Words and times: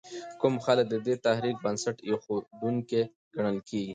کوم 0.41 0.55
خلک 0.65 0.85
د 0.89 0.95
دې 1.05 1.15
تحریک 1.25 1.55
بنسټ 1.65 1.95
ایښودونکي 2.07 3.01
ګڼل 3.35 3.57
کېږي؟ 3.67 3.89